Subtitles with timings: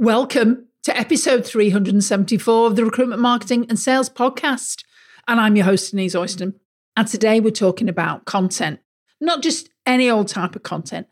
[0.00, 4.84] Welcome to episode 374 of the Recruitment Marketing and Sales Podcast.
[5.26, 6.54] And I'm your host, Denise Oyston.
[6.96, 8.78] And today we're talking about content,
[9.20, 11.08] not just any old type of content.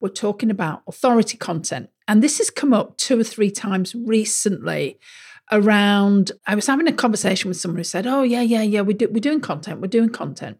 [0.00, 1.88] We're talking about authority content.
[2.06, 5.00] And this has come up two or three times recently
[5.52, 8.94] around I was having a conversation with someone who said, "Oh yeah, yeah, yeah, we
[8.94, 10.58] do, we're doing content, we're doing content."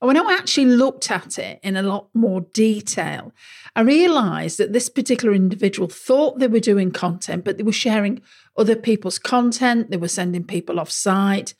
[0.00, 3.32] And when I actually looked at it in a lot more detail,
[3.74, 8.20] I realized that this particular individual thought they were doing content, but they were sharing
[8.56, 11.54] other people's content, they were sending people off site.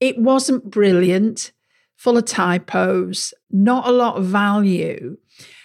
[0.00, 1.52] It wasn't brilliant,
[1.96, 5.16] full of typos, not a lot of value.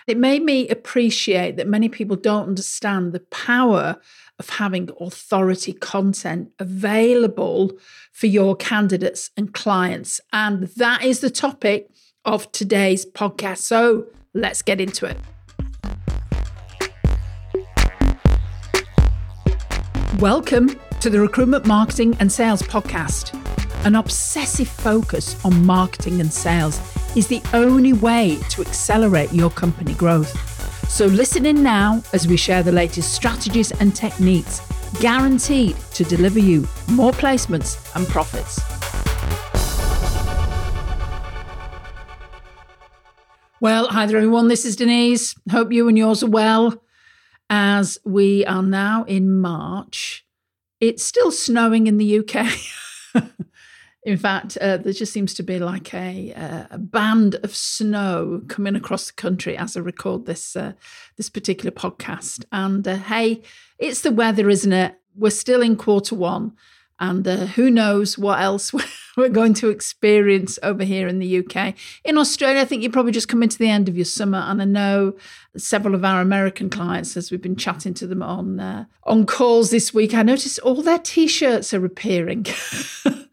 [0.07, 3.97] It made me appreciate that many people don't understand the power
[4.39, 7.71] of having authority content available
[8.11, 10.21] for your candidates and clients.
[10.31, 11.89] And that is the topic
[12.23, 13.59] of today's podcast.
[13.59, 15.17] So let's get into it.
[20.19, 23.33] Welcome to the Recruitment Marketing and Sales Podcast.
[23.85, 26.79] An obsessive focus on marketing and sales
[27.15, 30.56] is the only way to accelerate your company growth.
[30.89, 34.61] So listen in now as we share the latest strategies and techniques
[34.99, 38.59] guaranteed to deliver you more placements and profits.
[43.59, 44.47] Well, hi there, everyone.
[44.47, 45.35] This is Denise.
[45.51, 46.81] Hope you and yours are well.
[47.49, 50.25] As we are now in March,
[50.79, 52.47] it's still snowing in the UK.
[54.07, 58.41] In fact, uh, there just seems to be like a, uh, a, band of snow
[58.47, 60.71] coming across the country as I record this uh,
[61.17, 62.45] this particular podcast.
[62.53, 63.41] And uh, hey,
[63.77, 64.97] it's the weather, isn't it?
[65.13, 66.53] We're still in quarter one,
[67.01, 68.71] and uh, who knows what else
[69.17, 71.73] we're going to experience over here in the UK.
[72.05, 74.61] In Australia, I think you're probably just coming to the end of your summer, and
[74.61, 75.17] I know
[75.57, 79.93] several of our American clients, as we've been chatting to them on on calls this
[79.93, 82.45] week, I noticed all their t-shirts are appearing.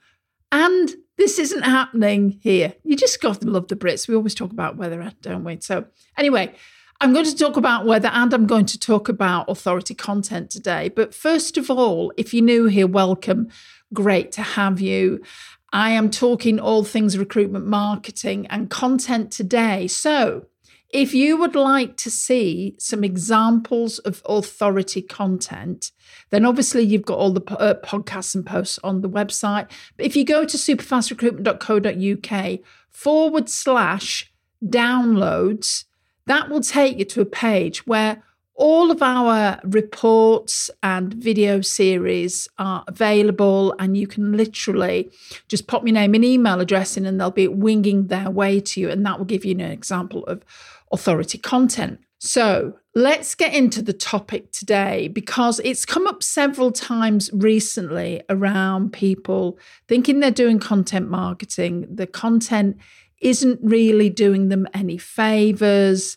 [0.55, 2.75] And this isn't happening here.
[2.85, 4.07] You just got to love the Brits.
[4.07, 5.59] We always talk about weather, don't we?
[5.61, 6.55] So, anyway,
[7.01, 10.91] I'm going to talk about weather and I'm going to talk about authority content today.
[10.91, 13.49] But first of all, if you're new here, welcome.
[13.93, 15.25] Great to have you.
[15.73, 19.89] I am talking all things recruitment marketing and content today.
[19.89, 20.47] So,
[20.91, 25.91] if you would like to see some examples of authority content,
[26.31, 29.69] then obviously you've got all the uh, podcasts and posts on the website.
[29.97, 34.33] But if you go to superfastrecruitment.co.uk forward slash
[34.65, 35.85] downloads,
[36.27, 38.23] that will take you to a page where
[38.57, 45.11] all of our reports and video series are available, and you can literally
[45.49, 48.81] just pop your name and email address in, and they'll be winging their way to
[48.81, 48.91] you.
[48.91, 50.45] And that will give you an example of
[50.93, 52.01] authority content.
[52.19, 58.93] So let's get into the topic today because it's come up several times recently around
[58.93, 61.87] people thinking they're doing content marketing.
[61.91, 62.79] The content
[63.21, 66.17] isn't really doing them any favors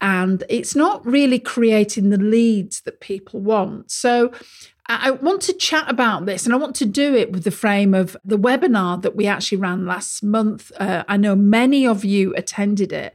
[0.00, 3.90] and it's not really creating the leads that people want.
[3.90, 4.32] So
[4.90, 7.92] I want to chat about this and I want to do it with the frame
[7.92, 10.72] of the webinar that we actually ran last month.
[10.78, 13.14] Uh, I know many of you attended it.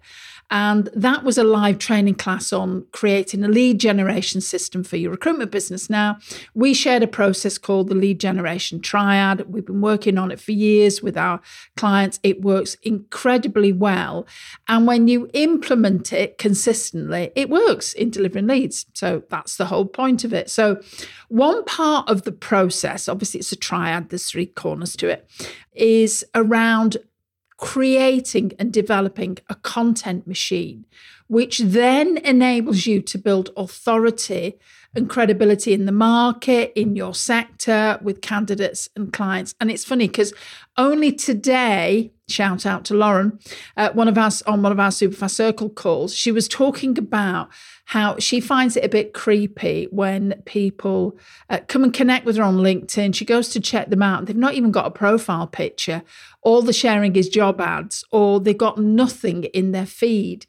[0.54, 5.10] And that was a live training class on creating a lead generation system for your
[5.10, 5.90] recruitment business.
[5.90, 6.20] Now,
[6.54, 9.52] we shared a process called the lead generation triad.
[9.52, 11.42] We've been working on it for years with our
[11.76, 12.20] clients.
[12.22, 14.28] It works incredibly well.
[14.68, 18.86] And when you implement it consistently, it works in delivering leads.
[18.94, 20.52] So that's the whole point of it.
[20.52, 20.80] So,
[21.30, 25.28] one part of the process, obviously, it's a triad, there's three corners to it,
[25.74, 26.98] is around
[27.64, 30.86] creating and developing a content machine,
[31.34, 34.60] which then enables you to build authority
[34.96, 39.56] and credibility in the market, in your sector, with candidates and clients.
[39.60, 40.32] And it's funny because
[40.78, 43.40] only today, shout out to Lauren,
[43.78, 47.50] uh, one of us on one of our Superfast Circle calls, she was talking about
[47.86, 51.18] how she finds it a bit creepy when people
[51.50, 53.14] uh, come and connect with her on LinkedIn.
[53.14, 54.26] She goes to check them out.
[54.26, 56.02] They've not even got a profile picture.
[56.42, 60.46] All the sharing is job ads, or they've got nothing in their feed.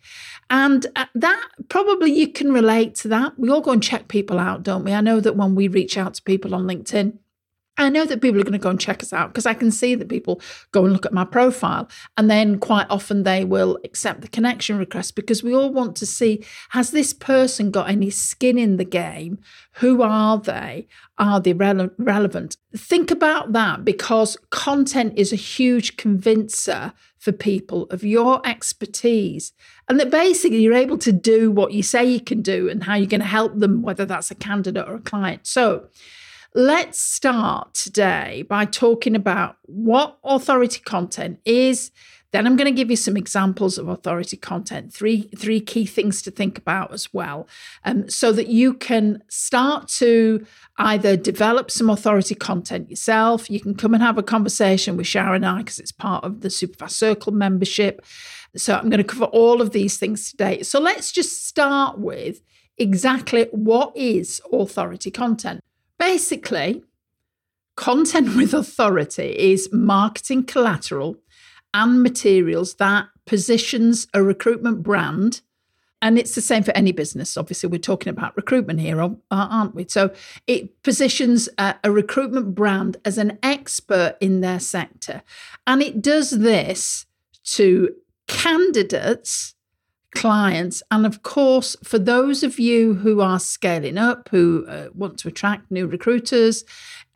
[0.49, 3.38] And uh, that probably you can relate to that.
[3.38, 4.93] We all go and check people out, don't we?
[4.93, 7.19] I know that when we reach out to people on LinkedIn,
[7.76, 9.73] I know that people are going to go and check us out because I can
[9.73, 10.41] see that people
[10.71, 11.88] go and look at my profile.
[12.17, 16.06] And then quite often they will accept the connection request because we all want to
[16.06, 19.38] see has this person got any skin in the game?
[19.79, 20.87] Who are they?
[21.19, 22.56] Are they rele- relevant?
[22.76, 29.53] Think about that because content is a huge convincer for people of your expertise
[29.88, 32.94] and that basically you're able to do what you say you can do and how
[32.94, 35.47] you're going to help them, whether that's a candidate or a client.
[35.47, 35.88] So,
[36.56, 41.91] Let's start today by talking about what authority content is.
[42.31, 46.23] Then I'm going to give you some examples of authority content, three, three key things
[46.23, 47.49] to think about as well,
[47.85, 50.47] um, so that you can start to
[50.77, 53.50] either develop some authority content yourself.
[53.50, 56.43] You can come and have a conversation with Sharon and I because it's part of
[56.43, 58.00] the Superfast Circle membership.
[58.55, 60.62] So I'm going to cover all of these things today.
[60.62, 62.43] So let's just start with
[62.79, 65.61] exactly what is authority content.
[66.06, 66.85] Basically,
[67.77, 71.17] content with authority is marketing collateral
[71.73, 75.41] and materials that positions a recruitment brand.
[76.03, 77.39] And it's the same for any business.
[77.39, 79.87] Obviously, we're talking about recruitment here, aren't we?
[79.89, 80.12] So
[80.47, 85.23] it positions a, a recruitment brand as an expert in their sector.
[85.67, 87.07] And it does this
[87.45, 87.95] to
[88.29, 89.55] candidates
[90.14, 90.82] clients.
[90.90, 95.28] And of course, for those of you who are scaling up, who uh, want to
[95.28, 96.64] attract new recruiters,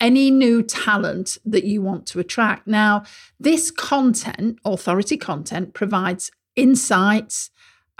[0.00, 2.66] any new talent that you want to attract.
[2.66, 3.04] Now,
[3.40, 7.50] this content, authority content, provides insights,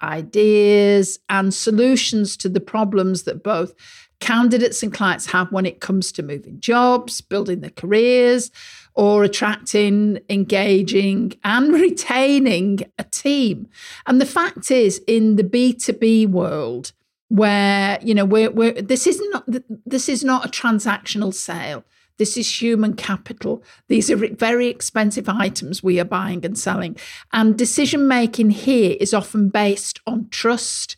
[0.03, 3.75] ideas, and solutions to the problems that both
[4.21, 8.51] candidates and clients have when it comes to moving jobs, building their careers,
[8.95, 13.69] or attracting, engaging, and retaining a team.
[14.07, 16.93] And the fact is, in the B2B world,
[17.29, 19.45] where you know we're, we're this is not
[19.87, 21.85] this is not a transactional sale.
[22.17, 23.63] This is human capital.
[23.87, 26.97] These are very expensive items we are buying and selling.
[27.33, 30.97] And decision making here is often based on trust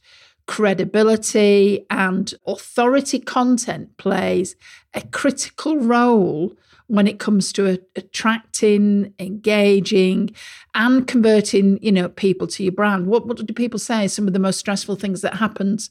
[0.50, 4.56] credibility and authority content plays
[4.92, 6.52] a critical role
[6.88, 10.34] when it comes to attracting, engaging,
[10.74, 13.06] and converting, you know, people to your brand.
[13.06, 14.08] What, what do people say?
[14.08, 15.88] Some of the most stressful things that happens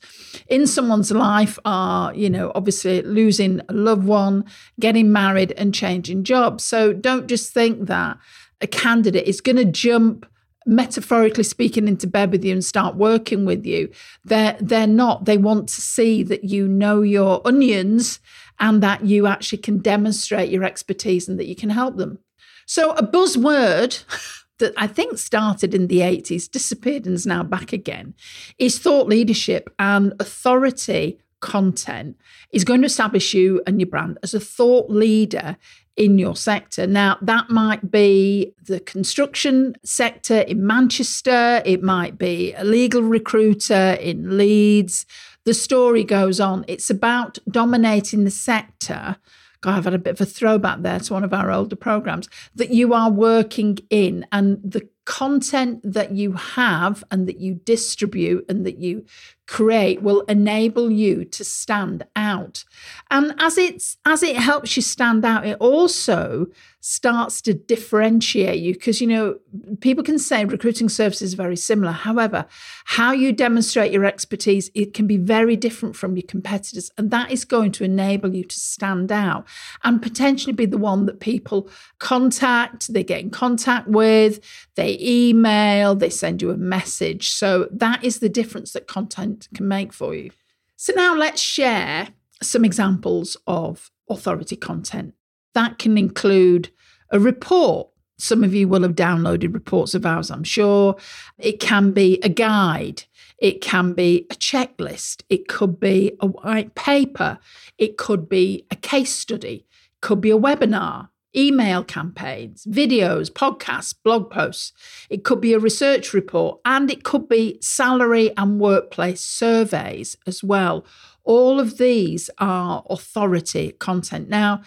[0.50, 4.44] in someone's life are, you know, obviously losing a loved one,
[4.78, 6.66] getting married, and changing jobs.
[6.66, 8.18] So don't just think that
[8.60, 10.26] a candidate is going to jump
[10.70, 13.90] metaphorically speaking into bed with you and start working with you
[14.24, 15.26] they're they're not.
[15.26, 18.20] They want to see that you know your onions
[18.60, 22.20] and that you actually can demonstrate your expertise and that you can help them.
[22.66, 24.04] So a buzzword
[24.60, 28.14] that I think started in the 80s, disappeared and is now back again,
[28.58, 32.18] is thought leadership and authority content.
[32.52, 35.58] Is going to establish you and your brand as a thought leader
[36.00, 36.88] in your sector.
[36.88, 43.98] Now, that might be the construction sector in Manchester, it might be a legal recruiter
[44.00, 45.06] in Leeds.
[45.44, 46.64] The story goes on.
[46.68, 49.18] It's about dominating the sector.
[49.62, 52.30] God, I've had a bit of a throwback there to one of our older programs
[52.56, 58.46] that you are working in, and the content that you have and that you distribute
[58.48, 59.04] and that you
[59.50, 62.64] create will enable you to stand out.
[63.10, 66.46] And as it's as it helps you stand out it also
[66.82, 69.38] starts to differentiate you because you know
[69.82, 71.92] people can say recruiting services very similar.
[71.92, 72.46] However
[72.86, 77.32] how you demonstrate your expertise it can be very different from your competitors and that
[77.32, 79.48] is going to enable you to stand out
[79.84, 81.68] and potentially be the one that people
[81.98, 84.40] contact they get in contact with
[84.76, 87.32] they email they send you a message.
[87.32, 90.32] So that is the difference that content can make for you.
[90.76, 92.10] So, now let's share
[92.42, 95.14] some examples of authority content.
[95.54, 96.70] That can include
[97.12, 97.90] a report.
[98.18, 100.96] Some of you will have downloaded reports of ours, I'm sure.
[101.38, 103.04] It can be a guide.
[103.38, 105.24] It can be a checklist.
[105.30, 107.40] It could be a white paper.
[107.78, 109.66] It could be a case study.
[109.94, 114.74] It could be a webinar email campaigns, videos, podcasts, blog posts.
[115.10, 120.44] It could be a research report and it could be salary and workplace surveys as
[120.44, 120.86] well.
[121.24, 124.30] All of these are authority content.
[124.30, 124.62] Now,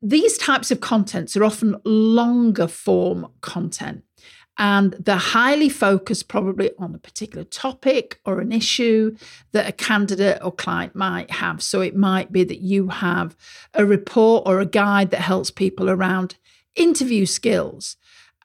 [0.00, 4.04] these types of contents are often longer form content
[4.58, 9.16] and they're highly focused probably on a particular topic or an issue
[9.52, 11.62] that a candidate or client might have.
[11.62, 13.36] So it might be that you have
[13.72, 16.36] a report or a guide that helps people around
[16.74, 17.96] interview skills.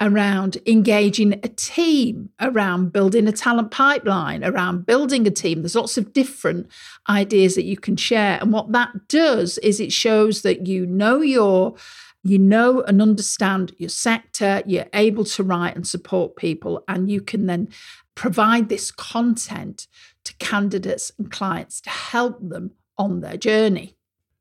[0.02, 5.62] around engaging a team, around building a talent pipeline, around building a team.
[5.62, 6.68] There's lots of different
[7.10, 8.38] ideas that you can share.
[8.42, 11.76] And what that does is it shows that you know your
[12.24, 17.22] you know and understand your sector, you're able to write and support people, and you
[17.22, 17.68] can then
[18.16, 19.88] provide this content
[20.24, 23.96] to candidates and clients to help them on their journey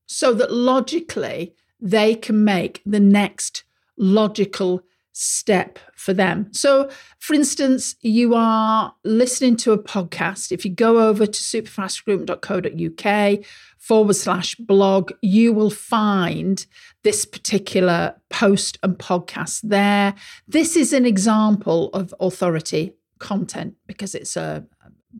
[0.06, 3.64] so that logically they can make the next
[3.96, 6.52] logical step for them.
[6.52, 10.50] So, for instance, you are listening to a podcast.
[10.52, 13.44] If you go over to superfastrecruitment.co.uk
[13.78, 16.66] forward slash blog, you will find
[17.02, 20.14] this particular post and podcast there.
[20.48, 24.64] This is an example of authority content because it's a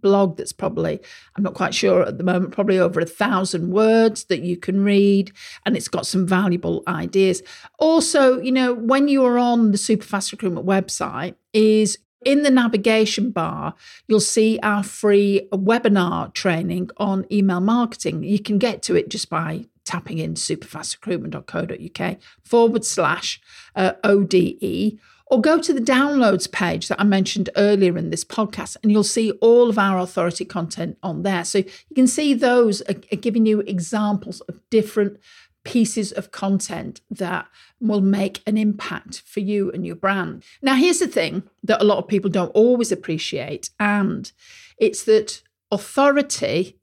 [0.03, 1.01] blog that's probably,
[1.37, 4.85] I'm not quite sure at the moment, probably over a thousand words that you can
[4.85, 5.33] read,
[5.65, 7.43] and it's got some valuable ideas.
[7.79, 13.31] Also, you know, when you are on the Superfast Recruitment website, is in the navigation
[13.31, 13.75] bar,
[14.07, 18.23] you'll see our free webinar training on email marketing.
[18.23, 23.41] You can get to it just by tapping in superfastrecruitment.co.uk forward slash
[23.75, 24.99] uh, ODE
[25.33, 29.03] or go to the downloads page that I mentioned earlier in this podcast, and you'll
[29.03, 31.43] see all of our authority content on there.
[31.43, 35.19] So you can see those are, are giving you examples of different
[35.65, 37.47] pieces of content that
[37.81, 40.45] will make an impact for you and your brand.
[40.61, 44.31] Now, here's the thing that a lot of people don't always appreciate, and
[44.77, 46.77] it's that authority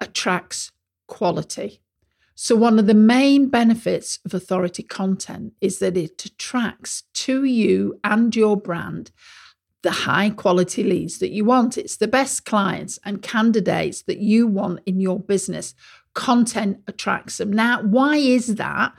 [0.00, 0.72] attracts
[1.06, 1.80] quality.
[2.34, 8.00] So, one of the main benefits of authority content is that it attracts to you
[8.02, 9.12] and your brand
[9.84, 11.78] the high quality leads that you want.
[11.78, 15.74] It's the best clients and candidates that you want in your business.
[16.14, 17.52] Content attracts them.
[17.52, 18.94] Now, why is that?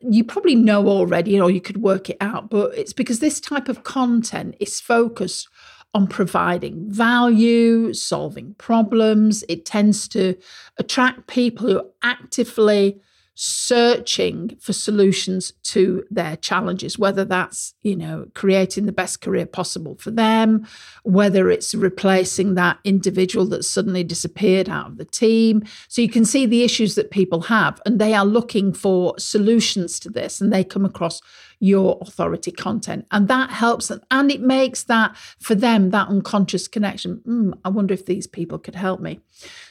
[0.00, 3.68] You probably know already, or you could work it out, but it's because this type
[3.68, 5.48] of content is focused
[5.94, 9.44] on providing value, solving problems.
[9.48, 10.36] It tends to
[10.78, 13.00] attract people who are actively
[13.38, 19.94] searching for solutions to their challenges, whether that's, you know, creating the best career possible
[19.96, 20.66] for them,
[21.02, 25.62] whether it's replacing that individual that suddenly disappeared out of the team.
[25.86, 30.00] So you can see the issues that people have, and they are looking for solutions
[30.00, 31.20] to this, and they come across
[31.58, 33.06] your authority content.
[33.10, 34.00] And that helps them.
[34.10, 37.22] And it makes that for them, that unconscious connection.
[37.26, 39.20] Mm, I wonder if these people could help me.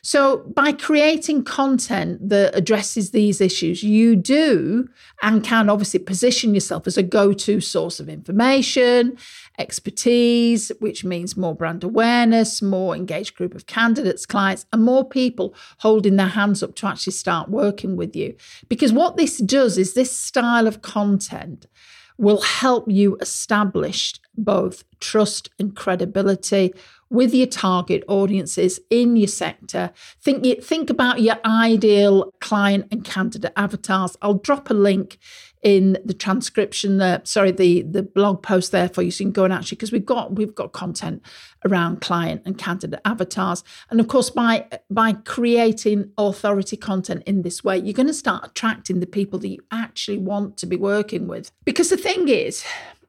[0.01, 4.87] So by creating content that addresses these issues, you do
[5.21, 9.17] and can obviously position yourself as a go to source of information
[9.57, 15.55] expertise, which means more brand awareness, more engaged group of candidates, clients, and more people
[15.79, 18.35] holding their hands up to actually start working with you.
[18.67, 21.67] Because what this does is this style of content
[22.17, 26.73] will help you establish both trust and credibility
[27.09, 29.91] with your target audiences in your sector.
[30.21, 34.17] Think think about your ideal client and candidate avatars.
[34.21, 35.17] I'll drop a link
[35.65, 39.31] in the transcription there sorry the the blog post there for you so you can
[39.31, 41.25] go and actually because we've got we've got content
[41.65, 47.63] around client and candidate avatars and of course by by creating authority content in this
[47.63, 51.27] way you're going to start attracting the people that you actually want to be working
[51.27, 52.63] with because the thing is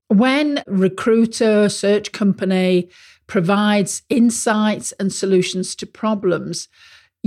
[0.09, 2.89] when recruiter search company
[3.27, 6.69] provides insights and solutions to problems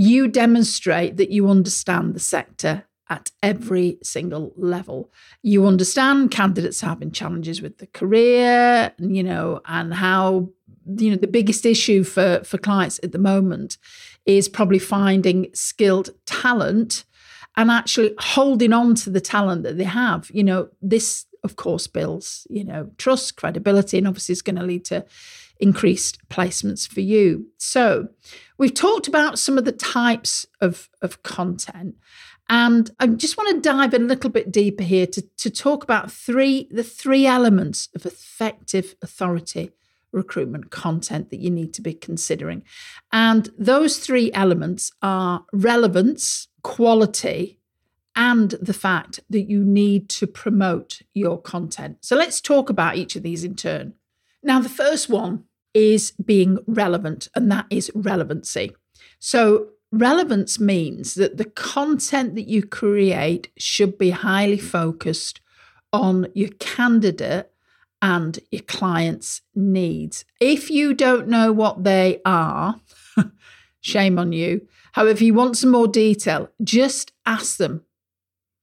[0.00, 5.12] you demonstrate that you understand the sector at every single level.
[5.42, 10.48] You understand candidates having challenges with the career, you know, and how
[10.86, 13.76] you know the biggest issue for for clients at the moment
[14.24, 17.04] is probably finding skilled talent
[17.56, 20.30] and actually holding on to the talent that they have.
[20.32, 24.62] You know, this of course builds, you know, trust, credibility, and obviously is going to
[24.62, 25.04] lead to
[25.60, 27.46] increased placements for you.
[27.58, 28.08] So,
[28.58, 31.96] we've talked about some of the types of, of content.
[32.48, 36.10] And I just want to dive a little bit deeper here to, to talk about
[36.10, 39.70] three the three elements of effective authority
[40.12, 42.64] recruitment content that you need to be considering.
[43.12, 47.60] And those three elements are relevance, quality,
[48.16, 51.98] and the fact that you need to promote your content.
[52.00, 53.94] So let's talk about each of these in turn.
[54.42, 58.72] Now, the first one is being relevant, and that is relevancy.
[59.18, 65.40] So, Relevance means that the content that you create should be highly focused
[65.92, 67.50] on your candidate
[68.00, 70.24] and your client's needs.
[70.40, 72.80] If you don't know what they are,
[73.80, 74.68] shame on you.
[74.92, 77.82] However, if you want some more detail, just ask them.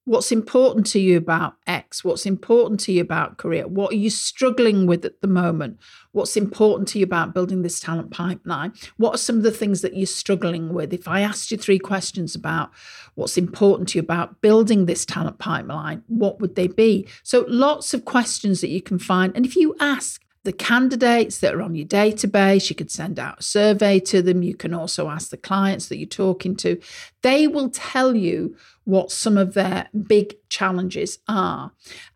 [0.08, 2.02] What's important to you about X?
[2.02, 3.68] What's important to you about career?
[3.68, 5.82] What are you struggling with at the moment?
[6.14, 8.72] What's important to you about building this talent pipeline?
[8.96, 10.94] What are some of the things that you're struggling with?
[10.94, 12.72] If I asked you three questions about
[13.16, 17.06] what's important to you about building this talent pipeline, what would they be?
[17.24, 19.36] So, lots of questions that you can find.
[19.36, 22.70] And if you ask, the candidates that are on your database.
[22.70, 24.44] You could send out a survey to them.
[24.44, 26.80] You can also ask the clients that you're talking to.
[27.22, 31.74] They will tell you what some of their big challenges are.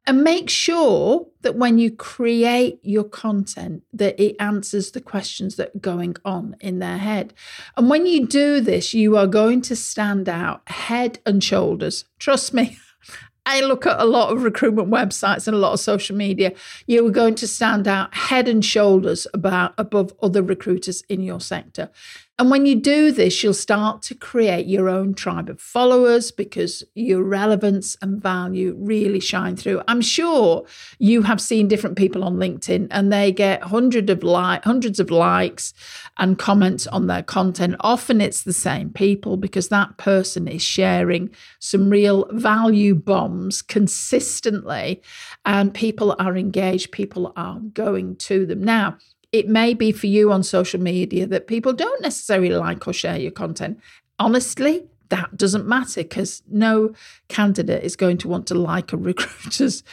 [0.08, 5.76] And make sure that when you create your content that it answers the questions that
[5.76, 7.34] are going on in their head.
[7.76, 12.06] And when you do this, you are going to stand out head and shoulders.
[12.18, 12.78] Trust me.
[13.45, 16.53] I look at a lot of recruitment websites and a lot of social media,
[16.86, 21.39] you are going to stand out head and shoulders about above other recruiters in your
[21.39, 21.89] sector.
[22.40, 26.84] And when you do this, you'll start to create your own tribe of followers because
[26.96, 29.84] your relevance and value really shine through.
[29.88, 30.66] I'm sure
[30.98, 35.12] you have seen different people on LinkedIn and they get hundreds of like hundreds of
[35.12, 35.74] likes
[36.18, 37.76] and comments on their content.
[37.82, 45.04] Often it's the same people because that person is sharing some real value bombs consistently
[45.46, 48.64] and people are engaged, people are going to them.
[48.64, 48.98] Now,
[49.32, 53.18] it may be for you on social media that people don't necessarily like or share
[53.18, 53.80] your content.
[54.20, 56.94] Honestly, that doesn't matter because no
[57.28, 59.84] candidate is going to want to like a recruiter's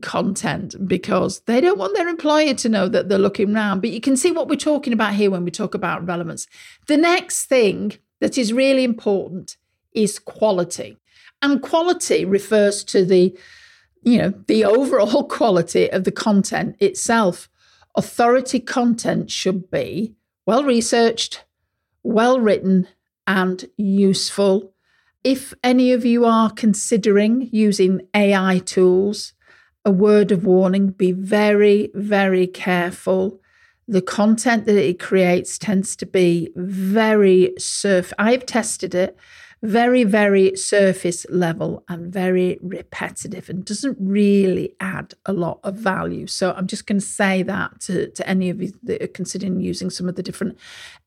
[0.00, 3.80] content because they don't want their employer to know that they're looking around.
[3.80, 6.46] But you can see what we're talking about here when we talk about relevance.
[6.86, 9.56] The next thing that is really important
[9.92, 10.96] is quality.
[11.42, 13.36] And quality refers to the
[14.04, 17.48] you know the overall quality of the content itself
[17.94, 20.14] Authority content should be
[20.46, 21.44] well researched,
[22.02, 22.88] well written,
[23.26, 24.72] and useful.
[25.22, 29.34] If any of you are considering using AI tools,
[29.84, 33.40] a word of warning be very, very careful.
[33.86, 38.12] The content that it creates tends to be very surf.
[38.18, 39.16] I've tested it
[39.62, 46.26] very, very surface level and very repetitive and doesn't really add a lot of value.
[46.26, 49.60] So I'm just going to say that to, to any of you that are considering
[49.60, 50.58] using some of the different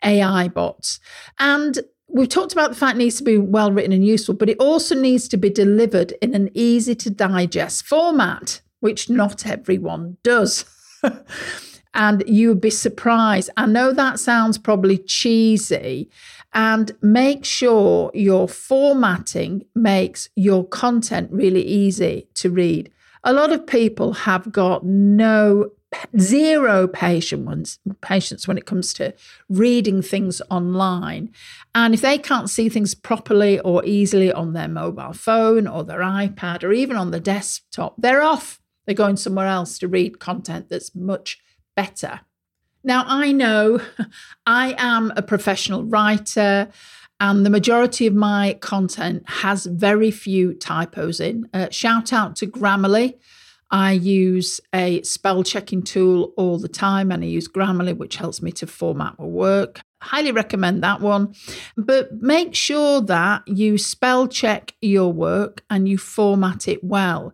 [0.03, 1.01] AI bots.
[1.37, 4.49] And we've talked about the fact it needs to be well written and useful, but
[4.49, 10.15] it also needs to be delivered in an easy to digest format, which not everyone
[10.23, 10.63] does.
[11.95, 13.49] and you would be surprised.
[13.57, 16.09] I know that sounds probably cheesy,
[16.55, 22.89] and make sure your formatting makes your content really easy to read.
[23.25, 25.71] A lot of people have got no
[26.19, 29.13] zero patience patience when it comes to
[29.49, 31.31] reading things online.
[31.73, 35.99] And if they can't see things properly or easily on their mobile phone or their
[35.99, 38.61] iPad or even on the desktop they're off.
[38.85, 41.39] They're going somewhere else to read content that's much
[41.75, 42.21] better
[42.85, 43.81] now, I know
[44.45, 46.69] I am a professional writer,
[47.19, 51.49] and the majority of my content has very few typos in.
[51.53, 53.15] Uh, shout out to Grammarly.
[53.71, 58.41] I use a spell checking tool all the time, and I use Grammarly, which helps
[58.41, 59.81] me to format my work.
[60.01, 61.33] Highly recommend that one.
[61.75, 67.33] But make sure that you spell check your work and you format it well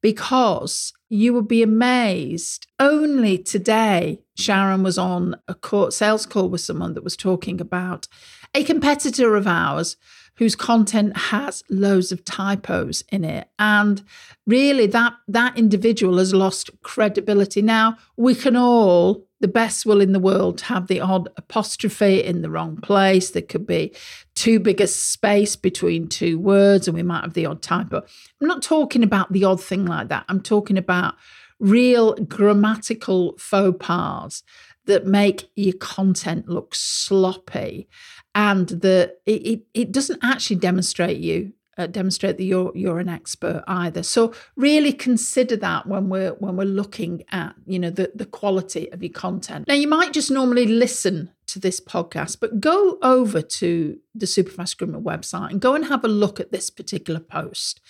[0.00, 2.66] because you would be amazed.
[2.78, 4.42] Only today, mm.
[4.42, 8.08] Sharon was on a court sales call with someone that was talking about
[8.54, 9.96] a competitor of ours
[10.36, 13.48] whose content has loads of typos in it.
[13.58, 14.02] And
[14.46, 17.60] really that that individual has lost credibility.
[17.60, 22.42] Now we can all the best will in the world have the odd apostrophe in
[22.42, 23.30] the wrong place.
[23.30, 23.94] There could be
[24.34, 28.02] too big a space between two words and we might have the odd typo
[28.40, 30.24] i'm not talking about the odd thing like that.
[30.28, 31.14] I'm talking about
[31.60, 34.42] real grammatical faux pas
[34.86, 37.88] that make your content look sloppy
[38.34, 43.08] and that it, it, it doesn't actually demonstrate you uh, demonstrate that you're you're an
[43.08, 44.02] expert either.
[44.02, 48.90] So really consider that when we're when we're looking at you know the the quality
[48.92, 49.68] of your content.
[49.68, 54.78] Now you might just normally listen to this podcast, but go over to the Superfast
[54.78, 57.80] Recruitment website and go and have a look at this particular post,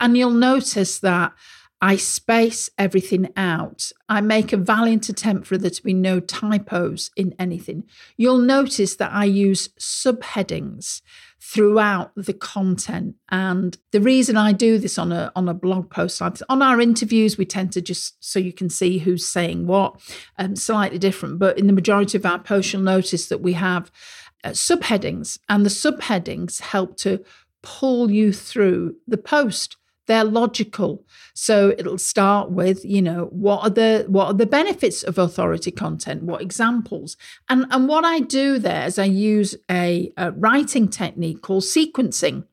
[0.00, 1.32] and you'll notice that
[1.82, 3.90] I space everything out.
[4.08, 7.82] I make a valiant attempt for there to be no typos in anything.
[8.16, 11.02] You'll notice that I use subheadings
[11.44, 13.16] throughout the content.
[13.28, 16.62] And the reason I do this on a on a blog post like this, on
[16.62, 20.00] our interviews, we tend to just so you can see who's saying what,
[20.38, 21.40] um, slightly different.
[21.40, 23.90] But in the majority of our posts, you'll notice that we have
[24.44, 27.24] uh, subheadings, and the subheadings help to
[27.62, 29.76] pull you through the post
[30.06, 31.04] they're logical.
[31.34, 35.70] So it'll start with, you know, what are the what are the benefits of authority
[35.70, 36.24] content?
[36.24, 37.16] What examples?
[37.48, 42.44] And and what I do there is I use a, a writing technique called sequencing.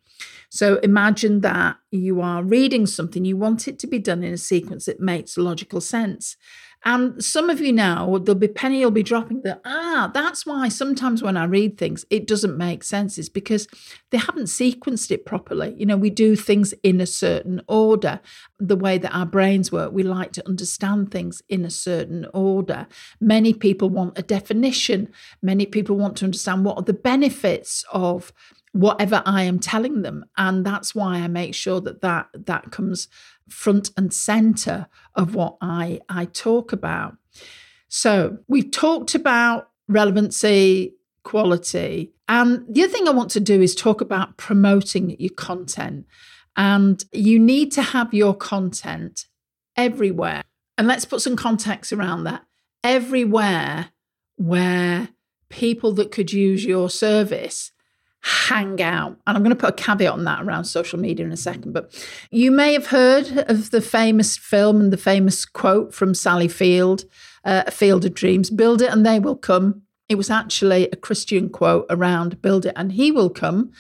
[0.52, 4.38] So imagine that you are reading something, you want it to be done in a
[4.38, 6.38] sequence that makes logical sense.
[6.86, 10.70] And some of you now, there'll be penny will be dropping that, ah, that's why
[10.70, 13.68] sometimes when I read things, it doesn't make sense, is because
[14.12, 15.76] they haven't sequenced it properly.
[15.78, 18.22] You know, we do things in a certain order.
[18.60, 22.88] The way that our brains work, we like to understand things in a certain order.
[23.20, 25.10] Many people want a definition,
[25.42, 28.32] many people want to understand what are the benefits of
[28.72, 30.26] whatever I am telling them.
[30.38, 33.08] And that's why I make sure that that, that comes
[33.50, 37.18] front and center of what I, I talk about.
[37.88, 42.14] So we've talked about relevancy, quality.
[42.28, 46.06] And the other thing I want to do is talk about promoting your content.
[46.56, 49.26] And you need to have your content
[49.76, 50.44] everywhere.
[50.78, 52.46] And let's put some context around that.
[52.84, 53.90] Everywhere
[54.36, 55.10] where
[55.50, 57.72] people that could use your service
[58.22, 59.18] hang out.
[59.26, 61.74] And I'm going to put a caveat on that around social media in a second.
[61.74, 61.94] But
[62.32, 67.06] you may have heard of the famous film and the famous quote from Sally Field,
[67.46, 69.84] uh, A Field of Dreams Build it and they will come.
[70.10, 73.72] It was actually a Christian quote around build it and he will come.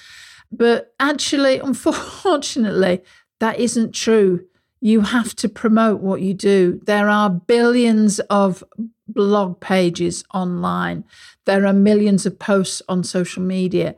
[0.52, 3.02] But actually, unfortunately,
[3.39, 4.45] that isn't true.
[4.81, 6.79] You have to promote what you do.
[6.85, 8.63] There are billions of
[9.07, 11.03] blog pages online.
[11.45, 13.95] There are millions of posts on social media.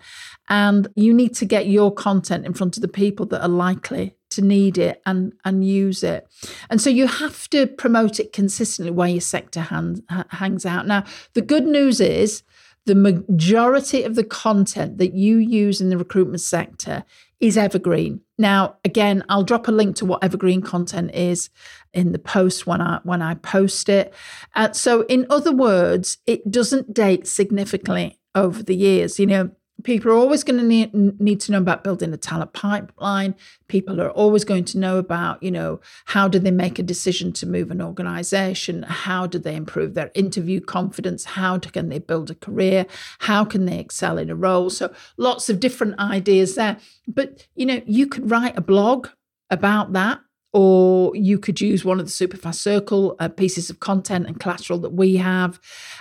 [0.49, 4.15] And you need to get your content in front of the people that are likely
[4.31, 6.27] to need it and, and use it.
[6.69, 10.87] And so you have to promote it consistently where your sector hand, hangs out.
[10.87, 12.43] Now, the good news is
[12.85, 17.03] the majority of the content that you use in the recruitment sector
[17.39, 18.21] is evergreen.
[18.41, 21.49] Now, again, I'll drop a link to what evergreen content is
[21.93, 24.13] in the post when I when I post it.
[24.55, 29.19] Uh, so, in other words, it doesn't date significantly over the years.
[29.19, 29.51] You know,
[29.83, 33.35] people are always going to need, need to know about building a talent pipeline.
[33.67, 37.31] People are always going to know about you know how do they make a decision
[37.33, 38.83] to move an organization?
[38.83, 41.25] How do they improve their interview confidence?
[41.25, 42.85] How can they build a career?
[43.19, 44.69] How can they excel in a role?
[44.69, 46.77] So lots of different ideas there.
[47.07, 49.07] But you know you could write a blog
[49.49, 50.21] about that
[50.53, 54.79] or you could use one of the superfast circle uh, pieces of content and collateral
[54.79, 55.59] that we have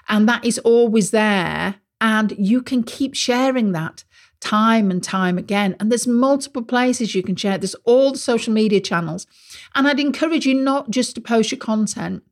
[0.08, 4.04] and that is always there and you can keep sharing that
[4.40, 5.76] time and time again.
[5.78, 7.58] And there's multiple places you can share.
[7.58, 9.26] There's all the social media channels.
[9.74, 12.22] And I'd encourage you not just to post your content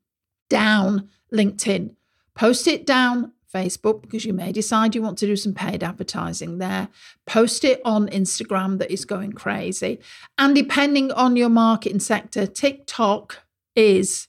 [0.49, 1.95] down LinkedIn,
[2.35, 6.59] post it down Facebook because you may decide you want to do some paid advertising
[6.59, 6.89] there.
[7.27, 10.01] Post it on Instagram that is going crazy.
[10.37, 13.39] And depending on your marketing sector, TikTok
[13.75, 14.29] is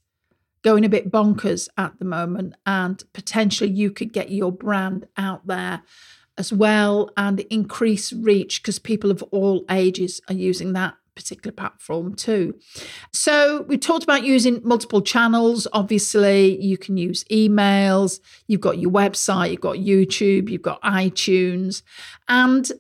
[0.64, 5.48] going a bit bonkers at the moment, and potentially you could get your brand out
[5.48, 5.82] there
[6.38, 12.16] as well and increase reach because people of all ages are using that particular platform
[12.16, 12.58] too.
[13.12, 15.68] So we talked about using multiple channels.
[15.74, 21.82] Obviously, you can use emails, you've got your website, you've got YouTube, you've got iTunes.
[22.30, 22.72] And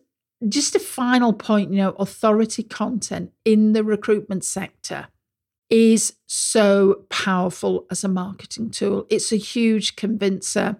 [0.47, 5.09] just a final point, you know, authority content in the recruitment sector
[5.69, 9.05] is so powerful as a marketing tool.
[9.09, 10.77] It's a huge convincer.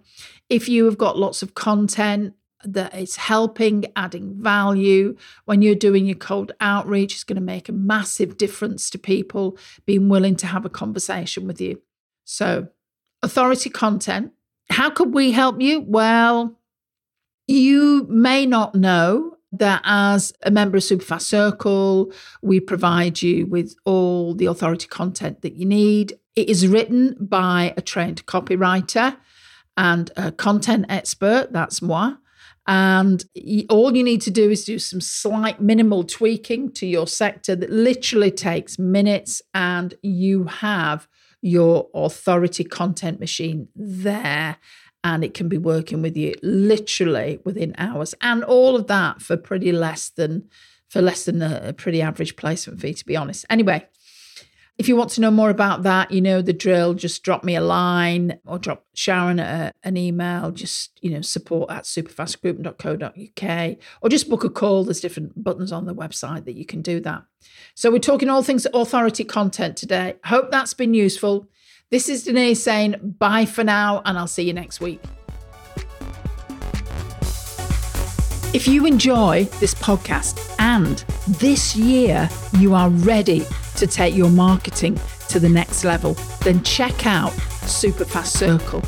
[0.50, 6.06] If you have got lots of content that is helping, adding value, when you're doing
[6.06, 10.48] your cold outreach, it's going to make a massive difference to people being willing to
[10.48, 11.82] have a conversation with you.
[12.26, 12.68] So,
[13.22, 14.34] authority content.
[14.70, 15.82] How could we help you?
[15.82, 16.60] Well,
[17.48, 23.76] you may not know that as a member of Superfast Circle, we provide you with
[23.86, 26.20] all the authority content that you need.
[26.36, 29.18] It is written by a trained copywriter
[29.76, 32.16] and a content expert, that's moi.
[32.68, 33.26] And
[33.70, 37.72] all you need to do is do some slight minimal tweaking to your sector that
[37.72, 41.08] literally takes minutes, and you have
[41.42, 44.58] your authority content machine there
[45.04, 48.14] and it can be working with you literally within hours.
[48.22, 50.50] And all of that for pretty less than
[50.90, 53.46] for less than a, pretty average placement fee to be honest.
[53.50, 53.88] Anyway
[54.80, 57.56] if you want to know more about that you know the drill just drop me
[57.56, 60.52] a line or drop sharon a, an email.
[60.52, 64.84] Just you know support at superfastrecruitment.co.uk or just book a call.
[64.84, 67.24] There's different buttons on the website that you can do that.
[67.76, 70.16] So we're talking all things authority content today.
[70.26, 71.48] Hope that's been useful
[71.92, 75.02] this is Denise saying bye for now, and I'll see you next week.
[78.52, 80.98] If you enjoy this podcast and
[81.40, 85.00] this year you are ready to take your marketing
[85.30, 88.82] to the next level, then check out Superfast Circle.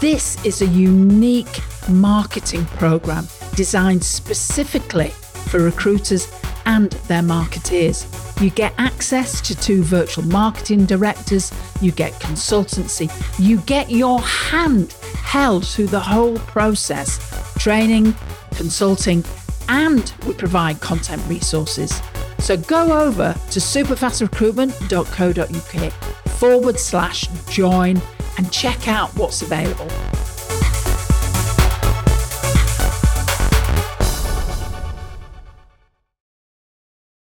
[0.00, 5.08] This is a unique marketing program designed specifically
[5.48, 6.26] for recruiters
[6.66, 8.06] and their marketeers.
[8.42, 14.92] You get access to two virtual marketing directors, you get consultancy, you get your hand
[15.22, 17.20] held through the whole process
[17.58, 18.14] training,
[18.52, 19.22] consulting,
[19.68, 22.00] and we provide content resources.
[22.38, 25.92] So go over to superfastrecruitment.co.uk
[26.32, 28.00] forward slash join
[28.36, 29.86] and check out what's available.